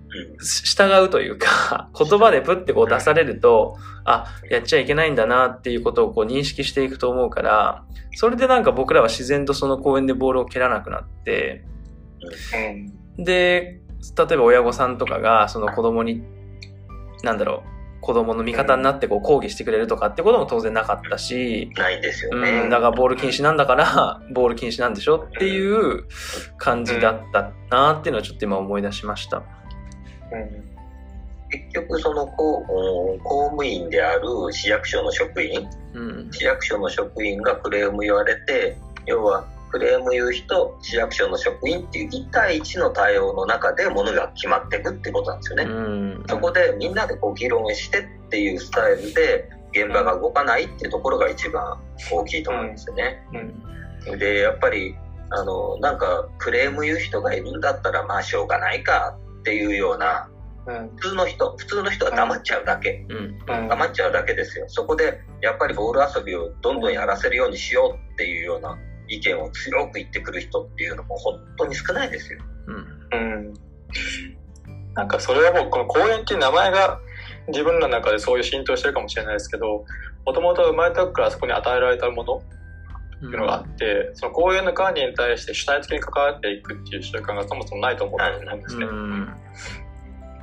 [0.09, 0.37] うん。
[0.39, 11.65] 従うというか、 言葉でプッてこう出されると、あ、やっちゃいけないんだなっていうことをこう認識していくと思うから、それでなんか僕らは自然とその公園でボールを蹴らなくなって、
[13.17, 13.81] で、
[14.17, 16.23] 例えば親御さんとかがその子供に、
[17.23, 17.74] なんだろう、
[18.05, 22.61] 子供の味方になってこう抗議してくれるとかってことも当然なかったし、ないんですよね。
[22.65, 26.03] うん、だからボール禁止なんだから、 ボール禁止なんでしょっていう
[26.59, 29.41] 感じだったなっていうのはちょっと今思い出しました。
[31.49, 36.29] 結局その公うん公務員である市役所の職員うん。
[36.31, 46.23] 市役所の職員がクレーム言われて要はクレーム言う人市役所の職員っていう1対1の対応の中でものが決まっていくってことなんですよね、うん。
[46.29, 51.77] そこでみんなでこう議論してっていうスタイルで現場が動かないっていうところが一番
[52.09, 53.21] 大きいと思うんですよね。
[54.17, 54.95] で、やっぱり、
[55.31, 60.29] あの、なんかクレーム言う人がいるんだったら、まあしょうがないかっていうような、
[60.95, 63.05] 普通の人、普通の人は黙っちゃうだけ。
[63.45, 64.67] 黙っちゃうだけですよ。
[64.69, 68.77] そこで、やっぱりボール遊びをどんどんやらせるようにしようっていうような
[69.07, 72.39] 意見を強く言ってくる人っていうのも本当に少ないですよ。
[73.11, 73.53] うん。
[74.93, 76.99] なんかそれはもうこの公園っていう名前が
[77.49, 79.85] 自分の中でそういう浸透してるかもしれないですけど、
[80.25, 88.85] もともと生まれた時からそこに与えられたものっていうのがあって、うん、その公園の管理に対して主体的に関わっていくっていう習慣がそもそもないと思うんですね。
[88.85, 89.27] うん、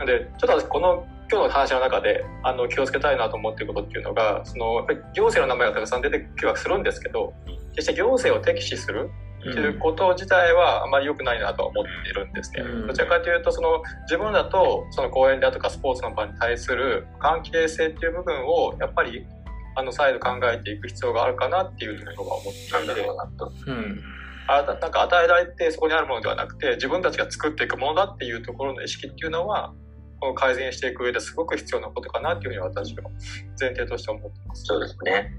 [0.06, 6.68] で、ちょっとこの今日の話の中であの気をつけたいなと思っていることっていうのが、そのやっぱり行政の名前がたくさん出てきはす。
[6.68, 7.32] るんですけど、
[7.70, 12.62] 決して行政を敵視するっていうこと自体はあまり良くないなと思っているんですね。
[12.62, 19.26] うん、どちらかというとその自分だとその公園であとかスポーツの場に対する関係性っていう部分をやっぱり
[19.74, 23.00] あの再度考えていく必要があるかなっていうふうには思っていて、
[23.66, 24.02] うん、
[24.46, 29.72] あなんか与えられてそこにあるものではなくて自分たちが作っていくものだっていうところの意識っていうのは
[30.22, 33.02] この改善していく上ですごく必要なことかなっていうふうに私は
[33.58, 34.62] 前提として思ってます。
[34.62, 35.34] そうですね。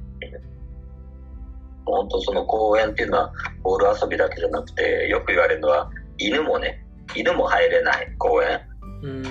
[1.86, 8.60] 本当その公園っていうのはボール遊びだけじゃなくてよく言われるのは犬もね犬も入れない公園。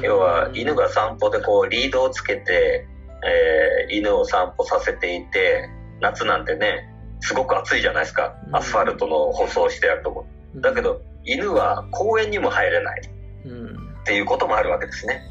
[0.03, 2.87] 要は犬が散歩でこうリードをつけて、
[3.23, 5.69] えー、犬を散歩させていて
[6.01, 6.89] 夏なんてね
[7.21, 8.35] すごく暑いじゃないですか。
[8.53, 10.25] アスファルトの舗装してあるとこ。
[10.57, 15.23] だけど犬は公園にも入れないっていうこともあるわけですね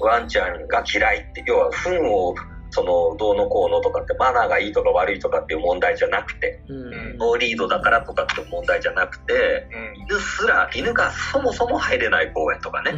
[0.00, 2.34] ワンちゃんが嫌いって要は糞を
[2.70, 12.92] そのどうのこうのとかってマナーがいいとか悪いとかっていう問題じゃなくて、うん、ノーリードだからとかっていう問題じゃなくて、うん、犬すら犬がそもそも入れない公園とかね。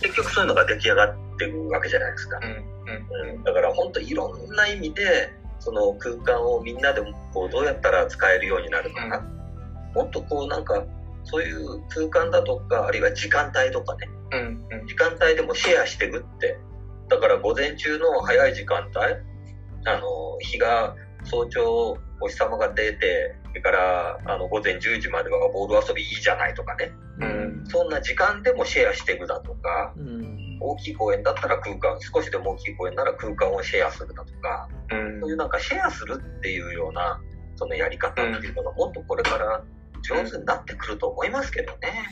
[0.00, 7.02] 結局そういうのが出来上がってるわけじゃないですか、うん、だから本当いろんな意味でその空間をみんなで
[7.34, 9.06] こうどうやったら使えるようになるか。
[9.06, 9.20] な、
[9.94, 10.82] もっとこうなんか
[11.24, 14.08] そういう空間だとかあるいは時間帯とかね、
[14.86, 16.58] 時間帯でもシェアしていくって
[17.10, 18.96] だから午前中の早い時間帯、
[19.84, 37.20] あの、日が早朝お日様が出て、それからあの午前10時まではボール遊びいいじゃないとかね、うん、そんな時間でもシェアしていくだとか、うん、大きい公園だったら空間、少しでも大きい公園なら空間をシェアするだとか、うん、そういうなんかシェアするっていうような
[37.56, 39.64] そのやり方っていうのがもっとこれから
[40.02, 42.06] 上手になってくると思いますけどね。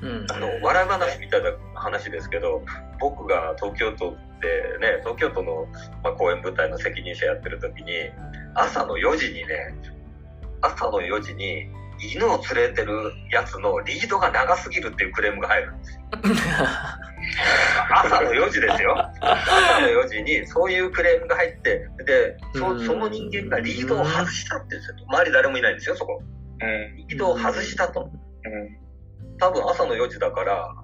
[0.00, 2.62] うん、あの笑い話みたいな話ですけど
[3.00, 5.66] 僕が東京都でね東京都の、
[6.04, 7.92] まあ、公演舞台の責任者やってる時に
[8.54, 9.74] 朝の4時にね
[10.60, 11.68] 朝の4時に
[12.00, 16.00] 犬を連れてるやつのリードが長すぎるっていうクレームが入るんですよ。
[17.90, 18.94] 朝の4時ですよ。
[19.20, 25.06] 朝の4時にそういうクレームが入って、で、そその人間がリードを外したって言うんですよ。
[25.08, 26.22] 周り誰もいないんですよ、そこ。
[27.08, 28.10] リードを外したと。
[29.38, 30.74] 多分朝の4時だから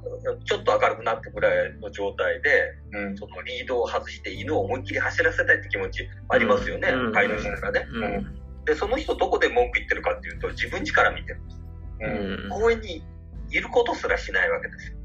[0.45, 2.51] ちょっと明るくなったぐらいの状態で、
[2.93, 11.61] うん、そのリードを外して犬を思いっきり走らせたいって気持ちありますよね、うん、飼い主からね、うん、でその人どこで文句言ってるかっていうと自分家から見てるんです、
[12.01, 13.03] うん、公園に
[13.51, 14.97] いることすらしないわけですよ、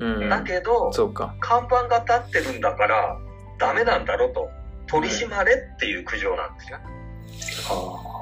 [0.00, 0.90] うん、だけど
[1.40, 3.18] 看板が立ってるんだから
[3.58, 4.48] ダメなんだろと
[4.86, 6.78] 取り締まれっていう苦情なんですよ、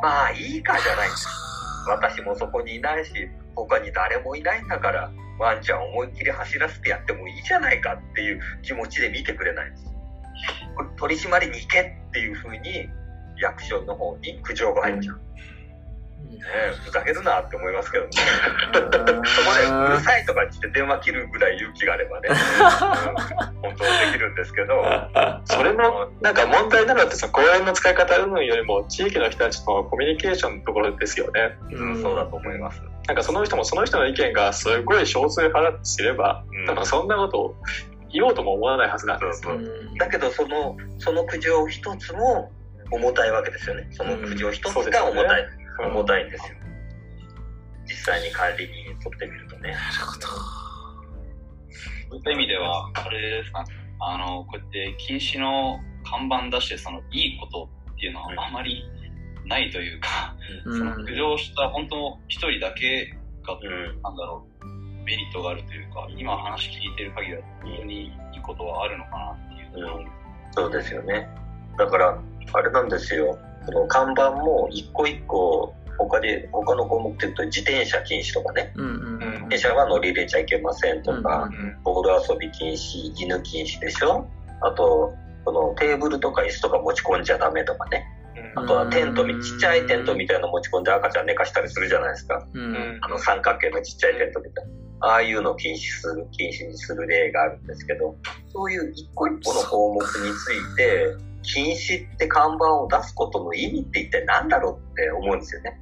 [0.03, 1.09] まあいいかじゃない。
[1.09, 1.27] んです
[1.89, 3.13] 私もそこにいないし
[3.55, 9.93] 他に誰もいないんだからワンちゃん思いっきり走らせてやってもいいじゃないかっていう気持ちで見てくれないんです。
[10.97, 12.89] 取り締まりに行けっていうふうに
[13.41, 15.21] 役所の方に苦情が入っちゃう。
[16.43, 16.49] ね、
[16.85, 18.11] ふざけるなって思いますけどね。
[18.73, 22.35] そこでうるさいとか言って電話切るぐらい勇気があればね、 うん、
[23.63, 24.83] 本当はできるんですけど。
[25.45, 31.57] それのなんか問題なのってさ、公園の使い方云々よりも地域の人たちのコミュニケーションのところですよね。
[31.71, 32.83] うん、そうだと思います。
[33.07, 37.57] なんかその人もその人の意見がすごい少数派だとすれば、うん、多分そんなことを
[38.13, 39.41] 言おうとも思わないはずなんです。
[39.41, 42.51] そうそうだけどその、その苦情一つも
[42.91, 43.89] 重たいわけですよね。
[43.91, 45.62] その苦情一つが重たい。
[45.81, 46.57] 重たいんですよ。
[47.85, 49.73] 実際に管理人にとってみるとね。
[49.73, 50.27] なるほど。
[50.27, 53.65] そういった意味では、あれですか、
[54.01, 58.85] あの、こうやって禁止の看板出して、その、いいことっていうのはあまり
[59.47, 63.15] ないというか、うん、その浮上した本当一人だけ
[63.47, 64.67] が、うん、なんだろう、
[65.05, 70.07] メリットがあるというか、今話聞いてる限りは本当にいいことはあるのかなっていう、うん、
[70.53, 71.29] そうですよね。
[71.79, 72.19] だから、
[72.53, 73.39] あれなんですよ。
[73.67, 84.27] その看板も一個一個他で他の項目っていうと自転車禁止とかね、うんうんうん、自転車は乗り入れちゃいけませんとか、うんうんうん、ボール遊び禁止犬禁止でしょ
[84.61, 85.13] あと
[85.45, 88.07] このテーブルとか椅子とか持ち込んじゃダメとかね。
[88.07, 88.23] うん
[88.55, 92.47] あとはテントみ、ちっちゃいテントみたいなの持ち込んで赤ちゃん寝かしたりするじゃないですか。
[92.53, 92.99] うん。
[93.01, 94.73] あの三角形のちっちゃいテントみたいな。
[95.09, 98.15] ああいうのを禁止する、禁止にする例があるんですけど、
[98.49, 101.07] そういう一個一個の項目について、
[101.43, 105.81] 禁止って看板を出すことの意味って一体何だろうって思うんですよね。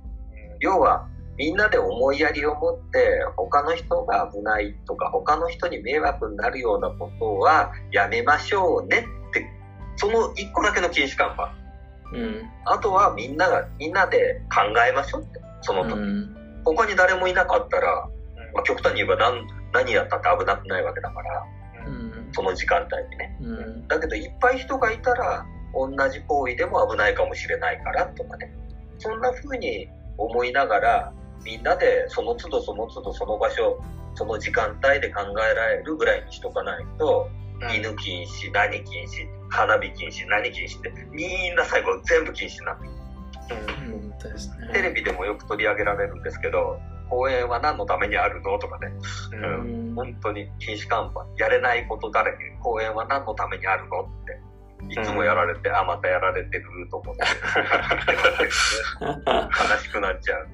[0.60, 9.46] 要は、みんなで思いやりを持って、他の人が危ないとか、他の人に迷惑になるようなことはやめましょうねって、
[9.96, 11.60] その一個だけの禁止看板。
[12.12, 12.50] うん。
[12.66, 15.98] あとはみんなが、みんなで考えましょうって、その時。
[15.98, 16.62] うん。
[16.64, 18.08] 他に誰もいなかったら、
[18.52, 21.59] まあ、極端に言えば何何やったって危なくないわけだから、うん。
[22.32, 23.36] その時間帯にね。
[23.40, 23.88] うん。
[23.88, 28.52] だけどいっぱい人がいたら、同じ行為でも危ないかもしれないからとかね。
[28.98, 29.88] そんな風に
[30.18, 31.12] 思いながら、
[31.44, 33.80] みんなでその都度その都度その場所、
[34.14, 37.28] その時間帯で考えられるぐらいにしとかないと、
[37.72, 43.00] 犬禁止、何禁止、花火禁止、何禁止って、みんな最後全部禁止になって
[43.54, 44.70] 本当ですね。
[44.72, 46.78] テレビでもよく取り上げられるんですけど、
[47.10, 48.58] 公園は何のためにあるの？
[48.58, 48.92] とかね。
[49.32, 49.88] うん。
[49.88, 49.94] うん。
[49.94, 54.02] 本当に禁止看板、やれないことだらけ、公園は何のためにあるの？
[54.02, 54.06] っ
[54.94, 57.22] て、いつもやられて、あ、またやられてると思って、
[59.02, 60.48] 悲しくなっちゃう。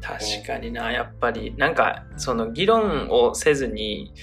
[0.00, 4.14] 確かにな、やっぱり、なんか、その議論をせずに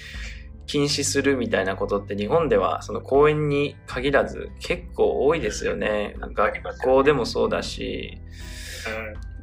[0.66, 6.14] 禁止するみたいなことって日本ではその公園に限らず結構多いですよね。
[6.34, 8.20] 学校でもそうだし、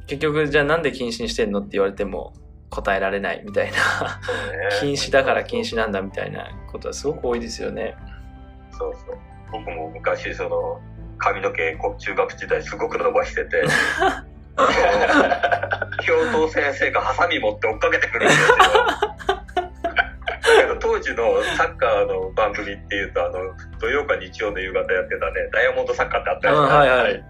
[0.08, 2.32] 結局じゃあなんで禁止にしてんのって言われても
[2.70, 4.20] 答えられないみたいな、
[4.80, 7.94] 禁止だから禁止なんだみたいなことはすごく多いですよね。
[8.72, 9.18] そうそう。
[9.52, 10.80] 僕も昔、その、
[11.18, 13.64] 髪の毛、こ中学時代すごく伸ばしてて、
[16.04, 18.56] 教頭先生がハサミ持って追っかけてくるんですよ。
[18.56, 18.64] だ
[20.62, 23.38] けど当時のサッカーの番組っていうと、あの、
[23.78, 27.24] 土曜か日曜の夕方やってたね、ダイヤモンドサッカーってあったうんじゃないはいはい。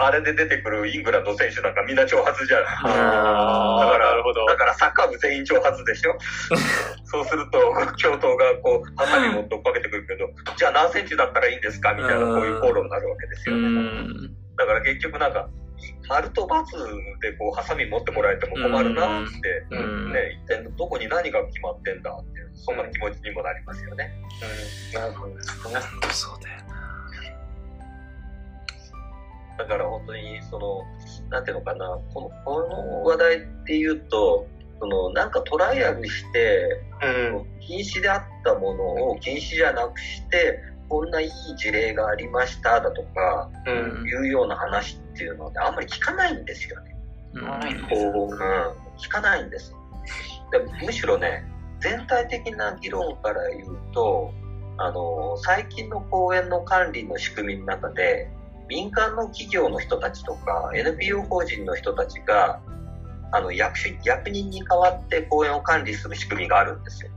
[0.00, 2.64] あれで出てくるイングランド選手なんかみんな長髪じゃん。
[2.64, 4.46] だからなるほど。
[4.46, 6.16] だからサッカー部全員長髪でしょ？
[7.04, 7.58] そうすると、
[7.96, 11.94] 教頭がこう、ハサミ持って追っかけてくるけど、じゃあ何センチだったらいいんですか？
[11.94, 13.68] みたいな、こういう口論になるわけですうよね。
[13.68, 14.34] ん。
[14.56, 15.48] だから結局なんか、
[16.08, 24.12] 丸と×でこう、ハサミ持ってもらえても困るなって、うんね、一体どこに何が決まってんだっていう、そんな気持ちにもなりますよね。
[24.94, 25.80] うんなるほどですね。
[26.10, 26.87] そうだよな。
[29.58, 30.84] だから本当に、その、
[31.30, 34.46] なんていうのかな、この、この話題っていうと、
[34.78, 37.60] その、なんかトライアルして、うん。
[37.60, 44.06] 禁止であったものを禁止じゃなくして、こんないい事例がありましただとか、うん。
[44.06, 46.94] いうような話っていうのはね、あんまり聞かないんですよね。
[47.34, 47.42] うん
[47.88, 48.38] こう、うん、
[48.96, 49.74] 聞かないんです。
[50.50, 51.44] でむしろね、
[51.80, 54.32] 全体的な議論から言うと、
[54.78, 58.30] あの、最近の公園の管理の仕組みの中で、
[58.68, 62.60] 民間の企業の人たちとか、NPO 法人の人たちが、
[63.32, 67.10] あの、役所役人に代わって公園を管理する仕組みがあるんですよ。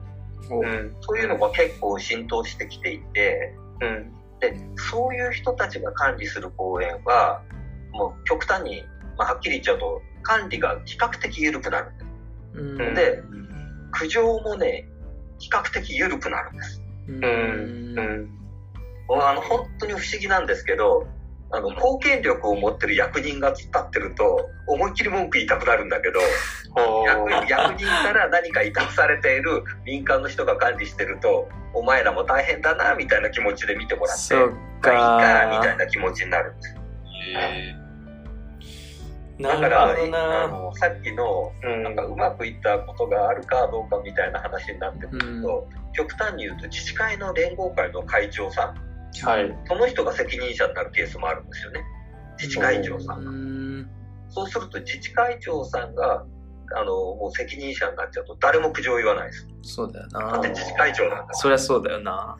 [0.49, 0.95] うん。
[1.01, 4.13] そういうのが結構浸透してきていて、うん。
[4.39, 7.43] で、そういう人たちが管理する公園は、
[7.91, 8.83] もう極端に、
[9.17, 12.11] まあ、はっきり言っちゃうと、管理が比較的緩くなるんです。
[12.53, 13.23] うんで
[13.91, 14.87] 苦情もね、
[15.39, 16.81] 比較的緩くなるんです。
[17.07, 18.29] うんうん。
[19.07, 21.07] もうあの、本当に不思議なんですけど、
[21.53, 26.19] あの、貢献力を持ってる役人が突っ立ってると、思いっきり文句言いたくなるんだけど、
[26.73, 27.31] ほ役う。
[27.49, 35.77] 役人から何か委託されている民間の人が管理してると、お前らも大変だな、みたいな気持ちで見てもらって、まあいいか、みたかい。
[35.77, 36.75] な気持ちになるんです。
[39.41, 39.91] だから。
[39.91, 48.90] あの、さっきの、うんなんかうまくいったことがあるかどうかみたいな話になってくると、極端に言うと自治会の連合会の会長さん、
[49.23, 49.57] はい。
[49.67, 51.83] その人が責任者になるケースもあるんですよね。
[52.37, 53.31] 自治会長さんが。
[53.31, 53.89] うん
[54.31, 56.25] そうすると自治会長さんが、
[56.73, 59.47] あの、もう責任者になっちゃうと誰も苦情言わないです。
[59.61, 60.49] そうだよだなって。
[60.49, 62.37] 自治会長なんだからそりゃそうだよな。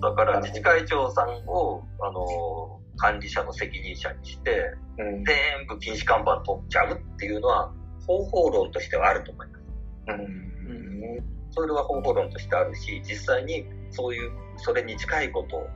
[0.00, 5.24] だから自治会長さんを、あの、管理者の責任者にして、うん。
[5.24, 7.72] 全部禁止看板取っちゃうっていうのは、
[8.06, 9.64] 方法論としてはあると思います。
[10.08, 11.24] うん。
[11.50, 14.30] それは方法論としてあるし、実際にそういう、
[14.64, 15.68] それに近いこと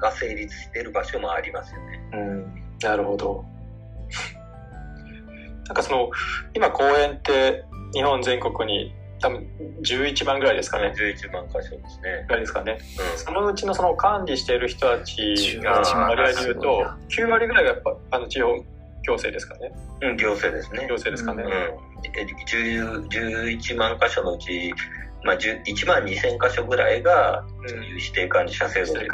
[0.00, 2.00] が成立している場所もありますよね。
[2.12, 2.62] うん。
[2.80, 3.44] なるほど。
[5.66, 6.10] なんかその、
[6.52, 7.64] 今公園って
[7.94, 9.46] 日本全国に多分
[9.82, 10.92] 11万ぐらいですかね。
[10.96, 12.24] 11万箇所ですね。
[12.26, 12.78] ぐらいですかね。
[13.14, 19.70] うそのうちのその管理している人たちが11万割合で言うとな、9割ぐらいがやっぱあの地方行政ですかね。
[20.06, 20.10] ん。
[20.10, 20.94] うん、行政ですね行。
[20.94, 21.44] 政ですかね。
[21.44, 21.50] うん。
[21.50, 24.74] え10 11万箇所のうち、
[25.24, 29.08] まあ、1万2000箇所ぐらいが、そういう指定管理者制度で、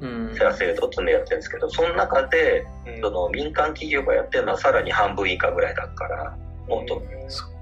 [0.00, 2.66] うん、シェア制度ってやってるんですけど、その中で、
[3.00, 6.36] その民間企業がやってるのはさらに半分以下ぐらいだから、
[6.68, 7.02] もっと、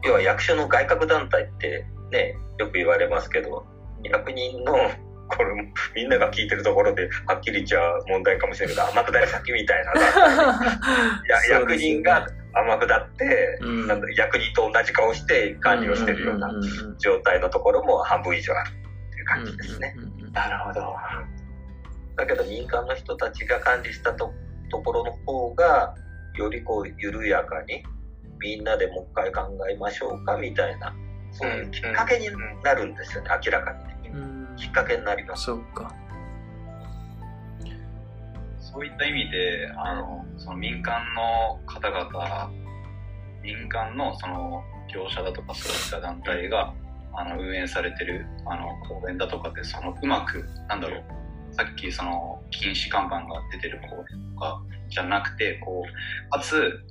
[0.04, 3.64] 要は役所の外郭団体ってね、よく言われますけど、
[4.02, 4.74] 役人の
[5.30, 5.50] これ
[5.94, 9.92] みんなが聞いてるところではっきり言っちゃ問題かもしれないけど天下り先みたいな
[11.28, 16.50] や役人が天下って、うん、なん役人と同じ顔して管理をしてるような
[16.98, 18.72] 状態のところも半分以上あるっ
[19.12, 19.94] ていう感じですね。
[20.32, 20.94] なるほど。
[22.16, 24.32] だけど民間の人たちが管理したと
[24.70, 25.94] ところの方が
[26.36, 27.82] よりこう緩やかに
[28.40, 30.94] みんなでもう一回考えましょうかみたいな
[31.32, 32.28] そういうきっかけに
[32.62, 33.90] なるんですよね、明らかに。
[34.56, 35.44] きっかけになります。
[35.44, 35.94] そっか。
[38.72, 42.50] そういった意味で、あの、その民間の方々、
[43.42, 44.62] 民間のその
[44.92, 46.74] 業者だとかそういった団体が、
[47.12, 51.04] あの運営されてるあの公園だとかでそのうまくなんだろう
[51.52, 56.84] さっきその禁止看板が出てる公園とかじゃなくてこうかつ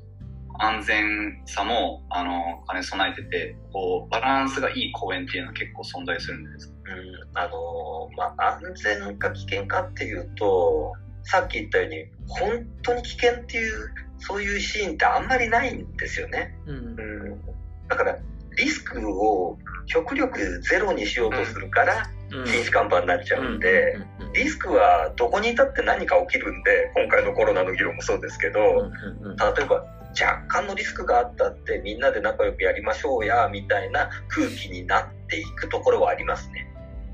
[0.61, 6.73] 安全さもあの兼ね備えててこうバランスがいい公園っていうのは結構存在するんです。
[6.84, 10.93] うんあのまあ、安全か危険かっていうと
[11.32, 17.41] さっき言ったように本当に危険っていうそういうシーンってあんまりないんですよね、うん、うん、
[17.88, 18.17] だから
[18.57, 23.97] リスクを極力ゼロにしようとするから、禁止看板になっちゃうんで、
[24.34, 36.67] リスクはどこにいたって何か起きるんで今回のコロナの議論もそうですけど、例えば若干のリスクがあったってみんなで仲良くやりましょうやみたいな空気になっていくところはありますね。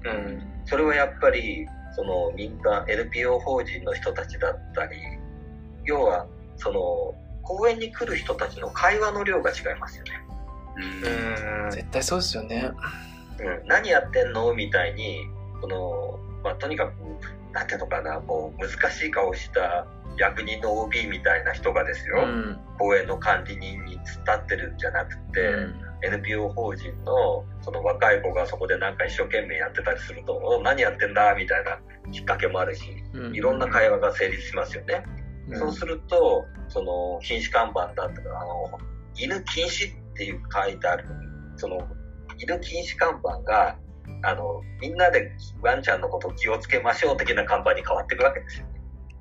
[0.05, 4.98] うん、それはやっぱりその民間 NPO 法人の人たちだったり
[5.86, 6.28] 要は
[6.58, 10.12] その公園に来る人たちの会話の量が違いますよね。
[11.64, 11.72] うん。
[11.72, 12.72] 絶対そうですよね。
[13.39, 14.54] うん、何やってんの？
[14.54, 15.20] みたいに
[15.62, 16.93] その、まあ、とにかく
[17.54, 19.88] なんていうのかなもう難しい顔した
[20.18, 25.76] 役人の OB みたいな人がですよ、うん、公園の管理人に突っ立ってるんじゃなくて、うん、
[26.06, 31.80] NPO 法人のその若い子がそこでなんか一生懸命やってたりすると何やってんだみたいな
[32.12, 32.84] きっかけもあるし、
[33.14, 35.03] うん、いろんな会話が成立しますよね。
[35.53, 38.80] そうするとその禁止看板だとかあの
[39.16, 41.06] 犬禁止っていう書いてある
[41.56, 41.88] その
[42.38, 43.78] 犬禁止看板が
[44.24, 45.32] あのみんなで
[45.62, 48.68] ワンちゃんのことを気をつけましょう的な看板に変わっていくわけですよ。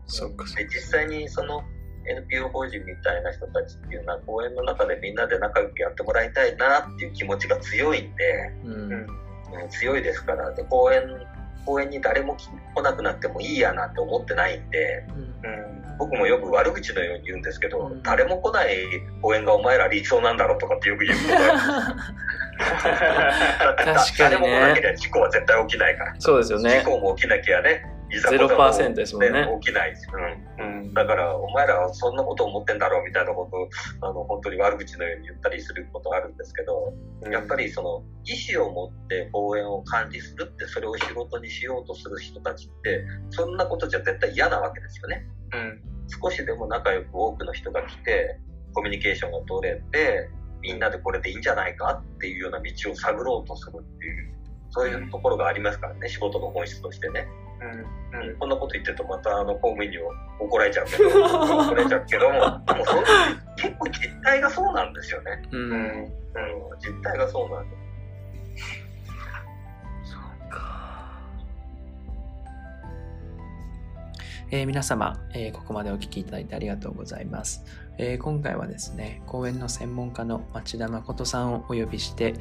[0.06, 1.62] そっかで実際にその
[2.06, 9.08] NPO 法人みたいな人たちっていうのは公園の中でみんなで仲良くやってもらいたいなっていう気持ちが強いんで、うん、うん、
[9.70, 11.02] 強いですからで公園
[11.64, 12.36] 公園に誰も
[12.74, 18.76] 来なくなってもいいやなんて思ってないんで、うん、僕もよく悪口のように言うんですけど、うん、誰も来ない
[19.22, 21.44] 公園がお前ら理想なんだろうとかってよく言うことある。
[23.94, 26.14] だって誰も来なければ事故は絶対起きないから。
[26.18, 26.80] そうですよね。
[26.80, 29.48] 事故も起きなきゃね、ゼロパーセントですもんね。
[29.60, 30.02] 起きないし、
[30.58, 30.82] うん。
[30.82, 30.94] うん。
[30.94, 33.68] だから、お前らはそんなこと思ってんだろうみたいなことを、
[34.08, 36.92] あの、本当に悪口のように言ったりすることがあるんですけど、
[37.22, 45.26] うん、やっぱりその、意思を持って公園を管理するって、それを仕事にしようとする人たちって、そんなことじゃ絶対嫌なわけですよね。
[45.52, 45.82] うん。
[46.22, 48.38] 少しでも仲良く多くの人が来て、
[48.74, 50.28] コミュニケーションが取れて、
[50.60, 54.34] みんなでこれでいいんじゃないかっていうような道を探ろうとするっていう、
[54.70, 57.26] そういうところがありますからね、仕事の本質としてね。
[58.12, 59.98] うん、うん、こんなこと言ってるとまたあの公務員に
[60.38, 61.08] 怒られちゃうけど。
[61.08, 62.34] 怒られちゃうけども。
[62.34, 62.38] で
[62.74, 63.02] もその
[63.56, 66.10] 結構実態がそうなんですよね、うん、うん、
[66.78, 67.82] 実態がそうなんです。
[70.12, 71.18] そうか。
[74.50, 77.64] えー、皆様、えー、ここまでお聞きいただいてありがとうございます、
[77.98, 82.34] えー、今回はですね公園の専門家の町田誠さんをお呼びして、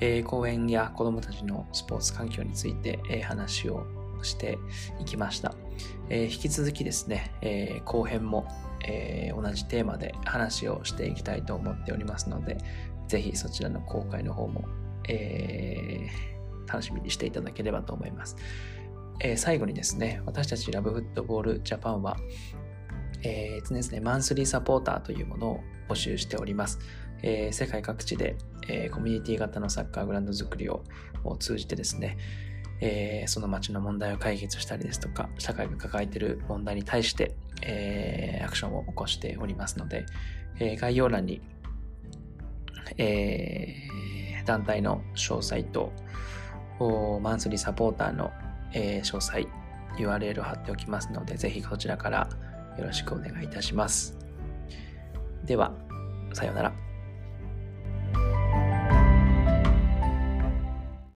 [0.00, 3.84] え公園や子どもたちのスポーツ環境について、え話を
[4.24, 4.58] して
[5.00, 5.54] いきました。
[6.08, 8.46] えー、引き続きですね、えー、後編も、
[8.84, 12.58] えー、同じテーマで話をしていきたいと思っておりますので、
[13.08, 14.64] ぜひそちらの公開の方も、
[15.08, 16.08] え
[16.68, 18.36] 楽しみにしていただければと思います。
[19.20, 22.16] え最後にですね、私たちラブフットボールジャパンは、
[23.22, 26.78] えー、常々マンスリーサポーターというものを募集しております。
[27.22, 28.36] えー、世界各地で、
[28.68, 30.84] えー、コミュニティ型のサッカーグラウンド作りを
[31.38, 32.16] 通じてですね、
[32.80, 40.06] えー、その街の問題を解決したりですとか、社会が抱えている問題に対して、えー、アクションを起こしておりますので、
[40.58, 41.42] えー、概要欄に、
[42.96, 45.92] えー、団体の詳細と、
[47.20, 48.30] マンスリーサポーターの、
[48.72, 49.46] えー、詳細、
[49.98, 52.28] URL を貼っておきますので、ぜひこちらから
[52.78, 54.16] よろしくお願いいたします。
[55.44, 55.72] では、
[56.32, 56.89] さようなら。